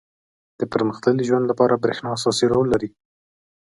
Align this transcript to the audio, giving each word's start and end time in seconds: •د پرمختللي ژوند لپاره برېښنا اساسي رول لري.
•د 0.59 0.61
پرمختللي 0.73 1.23
ژوند 1.29 1.45
لپاره 1.51 1.81
برېښنا 1.83 2.09
اساسي 2.17 2.45
رول 2.53 2.67
لري. 2.73 2.89